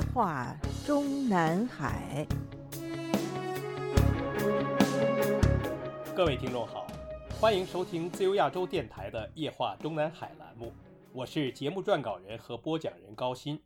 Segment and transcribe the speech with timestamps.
[0.00, 2.26] 夜话中南海。
[6.16, 6.86] 各位听众好，
[7.38, 10.72] 欢迎收听自由亚洲电台的《夜话中南海》栏目，
[11.12, 13.60] 我是节目撰稿人和播讲人高鑫。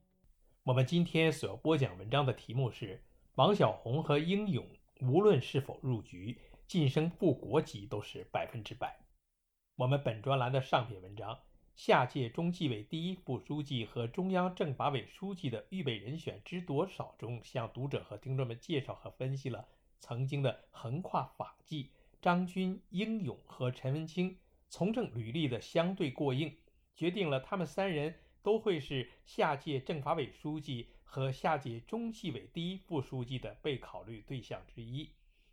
[0.65, 3.01] 我们今天所播讲文章的题目是：
[3.37, 4.67] 王小红和英勇，
[5.03, 8.99] 无论是否入局，晋升副国级都是百分之百。
[9.77, 11.39] 我们本专栏的上篇文章。
[11.75, 19.67] 下届中纪委第一副书记和中央政法委书记的预备人选知多少中，向读者和听众们介绍和分析了
[19.99, 21.91] 曾经的横跨法纪
[22.23, 26.57] 张军、英勇和陈文清从政履历的相对过硬，
[26.95, 35.11] 决定了他们三人都会是下届政法委书记和下届中纪委第一副书记的被考虑对象之一。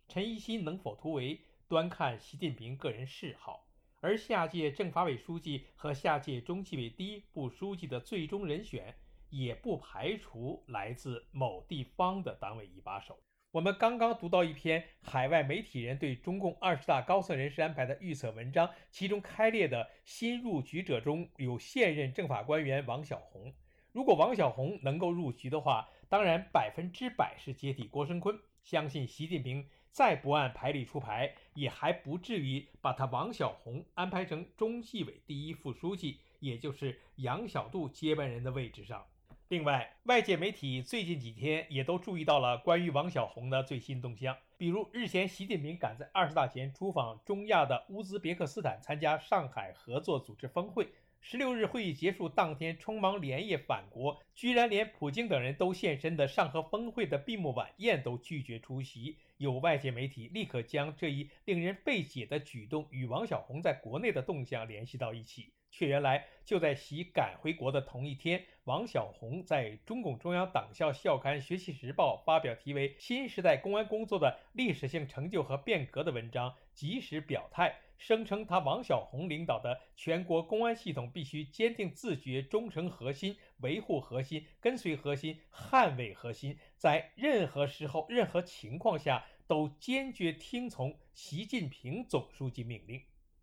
[0.08, 3.66] 陈一新能否突围，端看习近平个人嗜好。
[4.02, 8.92] 而下届政法委书记和下届中纪委第一副书记的最终人选，
[9.30, 13.16] 也不排除来自某地方的党委一把手。
[13.52, 23.54] 我们刚刚读到一篇海外媒体人对中共二十大高层人事安排的预测文章，其中开列的新入局者中有现任政法官员王小红。
[23.92, 28.36] 如果王小红能够入局的话，当然百分之百是接替郭声琨。
[28.62, 29.66] 相信习近平。
[29.90, 39.04] 再不按牌理出牌，也还不至于把他王晓红安排成中纪委第一副书记，也就是杨小渡接班人的位置上。
[39.48, 50.86] 另外，外界媒体最近几天也都注意到了关于王晓红的最新动向，比如日前习近平赶在二十大前出访中亚的乌兹别克斯坦，参加上海合作组织峰会。
[51.20, 59.16] 十六日会议结束当天，匆忙连夜返国，居然连普京等人都现身的上合峰会的闭幕晚宴都拒绝出席。
[59.36, 77.74] 有外界媒体立刻将这一令人费解的举动与王小红在国内的动向联系到一起，却原来就在习赶回国的同一天，王小红在中共中央党校校刊《学习时报》发表题为《新时代公安工作的历史性成就和变革》的文章，及时表态。
[77.96, 93.00] 声称他王小红领导的全国公安系统必须坚定自觉、忠诚核心、维护核心、跟随核心、捍卫核心，在任何时候、任何情况下都坚决听从习近平总书记命令。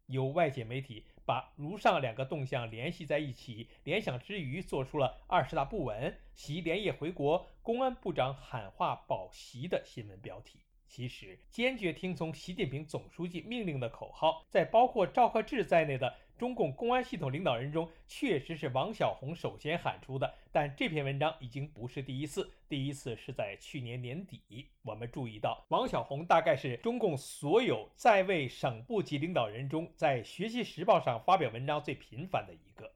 [0.07, 10.61] 有外界媒体把如上两个动向联系在一起，联想之余做出了“二十大不稳，习连夜回国，公安部长喊话保习”的新闻标题。
[10.87, 20.33] 其实，坚决听从习近平总书记命令的口号，在包括赵克志在内的中共公安系统领导人中，确实是王小红首先喊出的。
[20.53, 24.69] 但这篇文章已经不是第一次，第一次是在去年年底。
[24.83, 32.89] 我们注意到，王小红大概是中共所有在位省部级领导人中，在《学习时报》上发表文章最频繁的一个。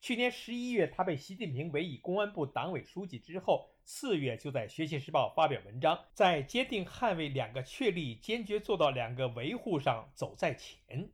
[0.00, 3.70] 去年十一月，他被习近平委以公安部党委书记之后。
[3.90, 11.08] 四月就在《学习时报》发表文章，在坚定捍卫两个确立、坚决做到两个维护上走在前。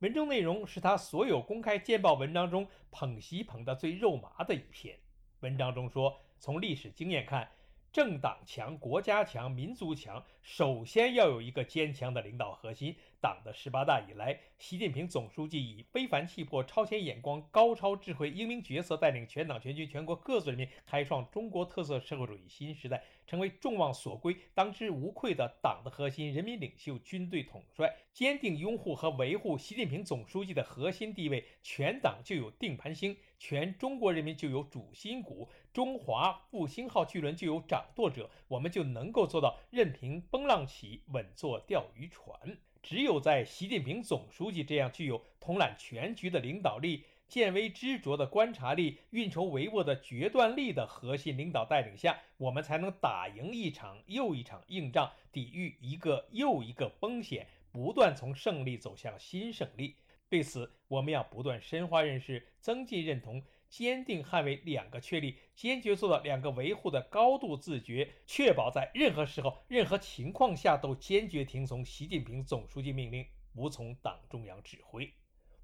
[0.00, 4.98] 文中内容是他所有公开见报文章中捧席捧得最肉麻的一篇。
[5.40, 7.50] 文章中说，从历史经验看。
[7.92, 12.94] 政党强，国家强，民族强，首先要有一个坚强的领导核心。
[13.20, 23.02] 党的十八大以来，习近平总书记以非凡气魄、超前眼光、高超智慧、英明决策，带领全党全军全国各族人民开创中国特色社会主义新时代。
[23.26, 42.56] 成为众望所归、当之无愧的党的核心、人民领袖、军队统帅，坚定拥护和维护习近平总书记的核心地位，全党就有定盘星，全中国人民就有主心骨，中华复兴号巨轮就有掌舵者，我们就能够做到任凭风浪起，稳坐钓鱼船。
[42.86, 47.02] 只有在习近平总书记这样具有统揽全局的领导力。
[47.26, 59.96] 见微知著的观察力、运筹帷幄的决断力的核心领导带领下，我们才能打赢一场又一场硬仗，抵御一个又一个风险，不断从胜利走向新胜利。
[60.28, 75.12] 对此，我们要不断深化认识，增进认同，坚定捍卫两个确立，坚决做到两个维护的高度自觉，确保在任何时候、任何情况下都坚决听从习近平总书记命令，服从党中央指挥。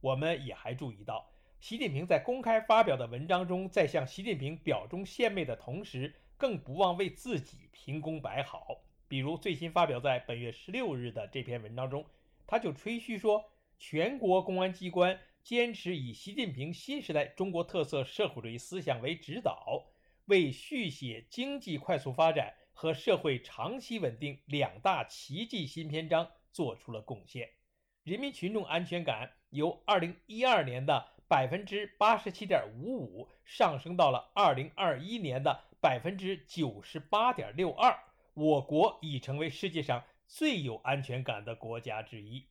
[0.00, 1.30] 我们也还注意到。
[1.60, 8.82] 习近平在公开发表的文章中，在向习近平表忠献媚的同时，更不忘为自己评功摆好。
[9.06, 12.04] 比如最新发表在本月十六日的这篇文章中，
[12.48, 13.44] 他就吹嘘说，
[13.78, 19.84] 全国公安机关坚持以习近平新时代中国特色社会主义思想为指导，
[20.26, 27.50] 为续写经济快速发展和社会长期稳定两大奇迹新篇章做出了贡献。
[28.04, 31.12] 人民群众安全感由二零一二年的。
[31.28, 37.98] 百分之八十七点五五上升到了二零二一年的百分之九十八点六二，
[38.34, 42.46] 我国已成为世界上最有安全感的国家之一。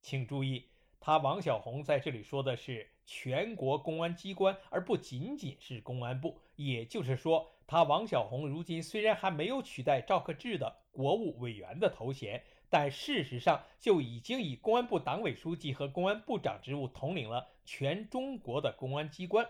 [0.00, 0.69] 请注意，
[1.00, 6.38] 他王小红在这里说的是全国公安机关，而不仅仅是公安部。
[6.56, 12.44] 也就是说，他王小红如今虽然还没有取代赵克志的国务委员的头衔。
[12.72, 19.48] 但事实上，就已经以公安部党委书记和公安部长职务统领了全中国的公安机关。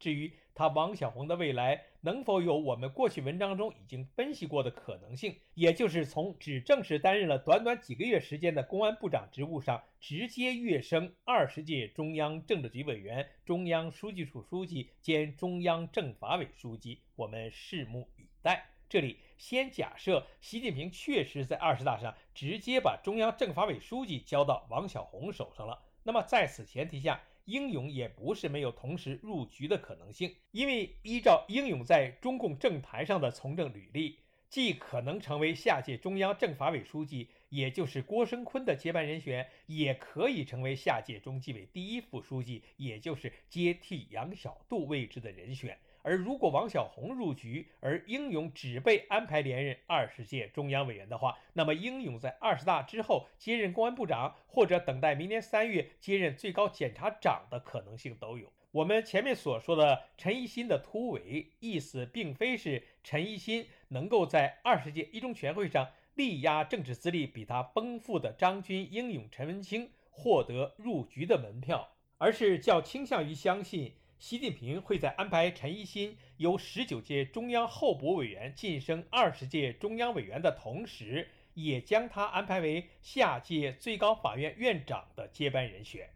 [0.00, 18.64] 至于他王小红的未来能否有我们过去文章中已经分析过的可能性，也就是从只正式担任了短短几个月时间的公安部长职务上，直接跃升二十届中央政治局委员、中央书记处书记兼中央政法委书记，我们拭目以待。
[18.88, 45.78] 这里先假设习近平确实在二十大上直接把中央政法委书记交到王小红手上了，那么在此前提下，英勇也不是没有同时入局的可能性，因为依照英勇在中共政坛上的从政履历，既可能成为下届中央政法委书记，也就是郭声琨的接班人选，也可以成为下届中纪委第一副书记，也就是接替杨晓渡位置的人选。
[46.06, 58.52] 而如果王小红入局，而英勇只被安排连任二十届中央委员的话，那么英勇在二十大之后接任公安部长，或者等待明年三月接任最高检察长的可能性都有。
[58.70, 71.88] 我们前面所说的陈一新的突围，意思并非是陈一新能够在二十届一中全会上力压政治资历比他丰富的张军、英勇、陈文清获得入局的门票，
[72.18, 73.94] 而是较倾向于相信。
[74.18, 86.08] 习近平会在安排陈一新由十九届中央候补委员晋升二十届中央委员的同时，也将他安排为下届最高法院院长的接班人选。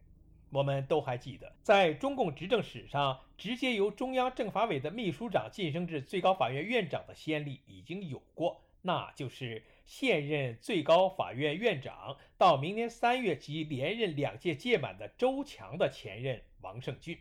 [0.49, 17.19] 我们都还记得，在中共执政史上，直接由中央政法委的秘书长晋升至最高法院院长的先例已经有过，那就是现任最高法院院长到明年三月即连任两届届满的周强的前任王胜俊。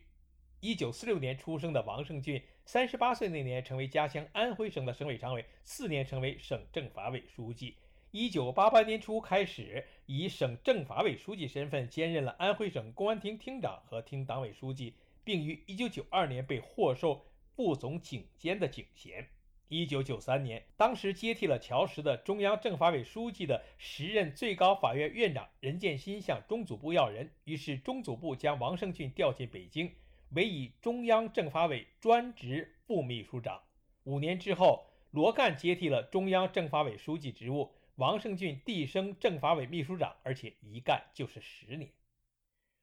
[0.61, 7.75] 一九四六年出生的王胜俊，三十八岁那年成为家乡安徽省的省委常委，次年成为省政法委书记。
[8.11, 17.25] 一九八八年初开始，以省政法委书记身份兼任了安徽省公安厅厅长和厅党委书记，并于一九九二年被获授
[17.55, 19.25] 副总警监的警衔。
[19.69, 29.89] 一九九三年，当时接替了乔石的中央政法委书记的时任最高法院院长任建新向中组部要人，于是中组部将王胜俊调进北京。
[30.31, 33.61] 委以中央政法委专职副秘书长。
[34.03, 41.91] 五年之后，罗干接替了中央政法委书记职务，王胜俊递升政法委秘书长，而且一干就是十年。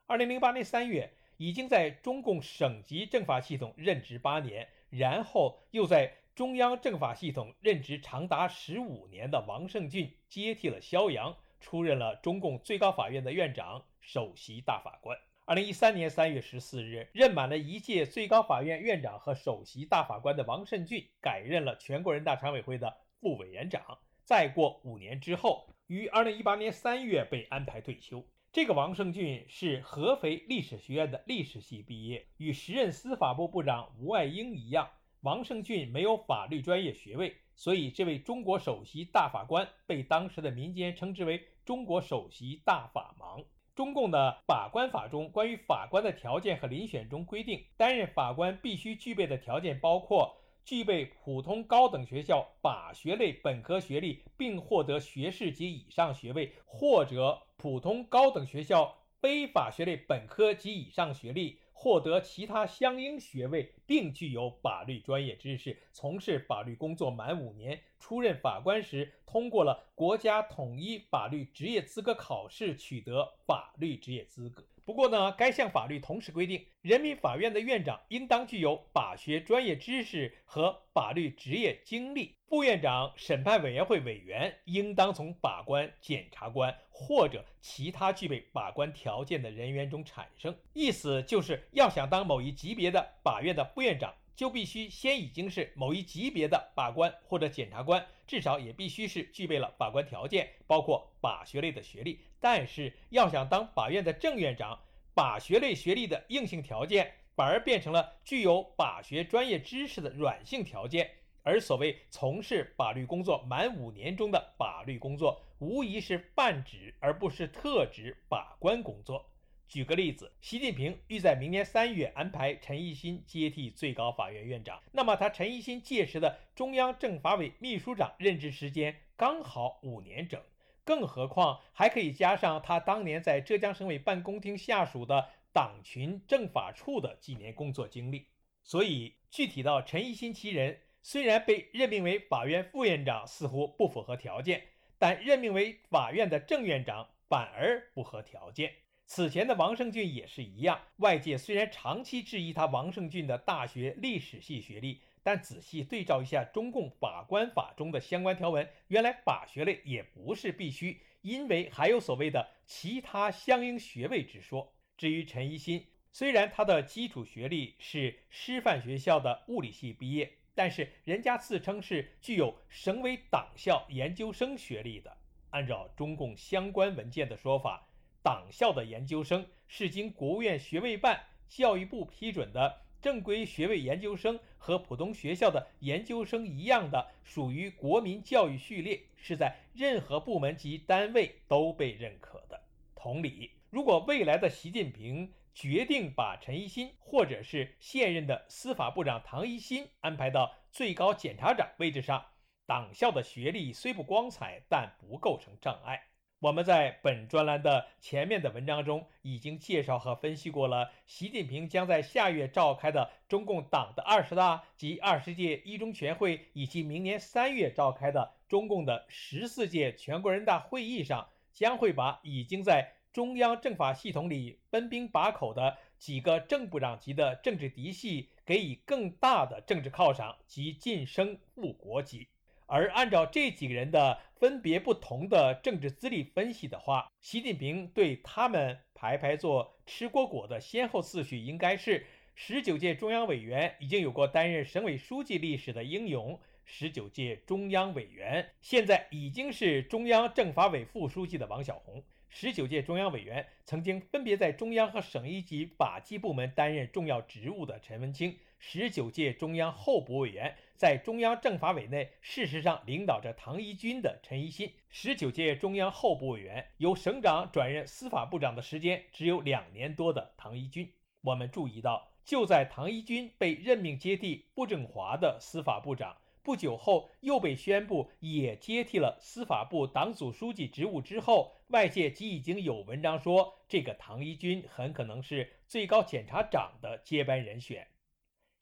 [0.06, 15.19] 二零零八年三月，已经在中共省级政法系统任职八年，然后又在中央政法系统任职长达十五年的王胜俊接替了肖扬，出任了中共最高法院的院长、首席大法官。
[15.48, 23.96] 二零一三年三月十四日，任满了一届最高法院院长和首席大法官的王胜俊改任了全国人大常委会的副委员长。
[24.25, 28.26] 再过五年之后，于二零一八年三月被安排退休。
[28.52, 43.44] 这个王胜俊是合肥历史学院的历史系毕业，与时任司法部部长吴爱英一样，王胜俊没有法律专业学位，所以这位中国首席大法官被当时的民间称之为“中国首席大法盲”。
[43.76, 61.61] 中共的法官法中关于法官的条件和遴选中规定，担任法官必须具备的条件包括具备普通高等学校法学类本科学历，并获得学士及以上学位，或者普通高等学校非法学类本科及以上学历。
[61.78, 74.64] 获得其他相应学位，并具有法律专业知识，从事法律工作满五年，出任法官时通过了国家统一法律职业资格考试，取得法律职业资格。
[74.87, 90.57] 不过呢，该项法律同时规定，人民法院的院长应当具有法学专业知识和法律职业经历；副院长、审判委员会委员应当从法官、检察官或者其他具备法官条件的人员中产生。
[90.73, 94.14] 意思就是要想当某一级别的法院的副院长。
[94.37, 102.21] 就必须先已经是某一级别的法官或者检察官，至少也必须是具备了法官条件，包括法学类的学历。
[102.40, 104.78] 但是要想当法院的正院长，
[105.14, 111.11] 法学类学历的硬性条件反而变成了具有法学专业知识的软性条件。
[111.42, 119.25] 而所谓从事法律工作满五年中的法律工作，无疑是泛指而不是特指法官工作。
[119.68, 130.40] 举个例子，习近平欲在明年三月安排陈一新接替最高法院院长，那么他陈一新届时的中央政法委秘书长任职时间刚好五年整，
[130.85, 138.28] 更何况还可以加上他当年在浙江省委办公厅下属的党群政法处的几年工作经历。
[138.62, 144.62] 所以，具体到陈一新其人，虽然被任命为法院副院长似乎不符合条件，
[144.99, 148.73] 但任命为法院的正院长反而不合条件。
[149.08, 164.75] 此前的王胜俊也是一样，外界虽然长期质疑他王胜俊的大学历史系学历，但仔细对照一下中共法官法中的相关条文，原来法学类也不是必须，因为还有所谓的其他相应学位之说。
[164.98, 175.16] 至于陈一新，虽然他的基础学历是师范学校的物理系毕业，但是人家自称是具有省委党校研究生学历的，
[175.50, 177.86] 按照中共相关文件的说法。
[178.26, 192.61] 党校的研究生是经国务院学位办、教育部批准的正规学位研究生，和普通学校的研究生一样的，属于国民教育序列，是在任何部门及单位都被认可的。
[192.97, 202.26] 同理，如果未来的习近平决定把陈一新或者是现任的司法部长唐一新安排到最高检察长位置上，
[202.66, 206.09] 党校的学历虽不光彩，但不构成障碍。
[206.38, 232.28] 我们在本专栏的前面的文章中已经介绍和分析过了，习近平将在下月召开的中共党的二十大及二十届一中全会，以及明年三月召开的中共的十四届全国人大会议上，将会把已经在中央政法系统里分兵把口的几个正部长级的政治嫡系给予更大的政治犒赏及晋升副国级。
[232.66, 242.04] 而按照这几个人的分别不同的政治资历分析的话，习近平对他们排排坐吃果果的先后次序应该是：
[242.35, 258.37] 十九届中央委员已经有过担任省委书记历史的英勇，十九届中央委员现在已经是中央政法委副书记的王小红，十九届中央委员曾经分别在中央和省一级法纪部门担任重要职务的陈文清。
[258.58, 270.92] 十九届中央候补委员，在中央政法委内，事实上领导着唐一军的陈一新；十九届中央候补委员，由省长转任司法部长的时间只有两年多的唐一军。
[271.22, 287.88] 我们注意到，就在唐一军被任命接替傅政华的司法部长不久后，又被宣布也接替了司法部党组书记职务之后，外界即已经有文章说，这个唐一军很可能是最高检察长的接班人选。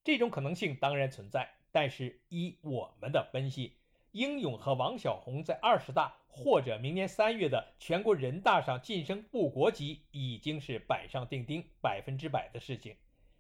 [0.05, 3.79] 这种可能性当然存在，但是依我们的分析，
[4.13, 12.95] 英勇和王小红在二十大或者明年三月的全国人大上晋升部国级已经是板上钉钉、百分之百的事情。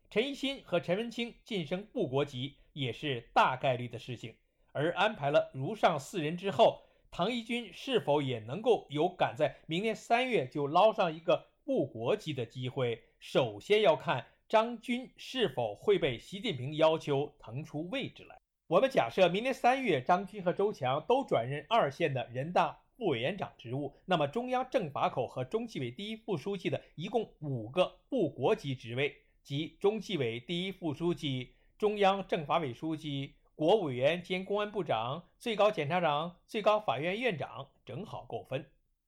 [0.08, 4.34] 陈一新和陈文清晋升部国级也是大概率的事情。
[4.72, 14.28] 而安排了如上四人之后，唐一军是否也能够有赶在明年三月就捞上一个部国级的机会，首先要看。
[14.54, 18.38] 张军是否会被习近平要求腾出位置来？
[18.68, 38.64] 我们假设明年三月，张军和周强都转任二线的人大副委员长职务，那么中央政法口和中纪委第一副书记的一共五个部国级职位，即中纪委第一副书记、中央政法委书记、国务委员兼公安部长、最高检察长、最高法院院长，正好够分。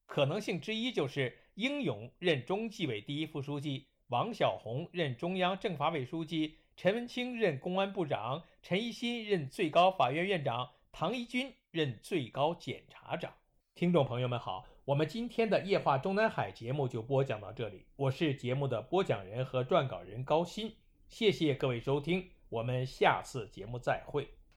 [0.07, 3.87] 可能性之一就是英勇任中纪委第一副书记。
[4.09, 13.33] 王小红任中央政法委书记，陈文清任公安部长，陈一新任最高法院院长，唐一军任最高检察长。
[13.75, 20.71] 听众朋友们好，我们今天的夜话中南海节目就播讲到这里，我是节目的播讲人和撰稿人高鑫，
[21.09, 24.36] 谢谢各位收听，我们下次节目再会。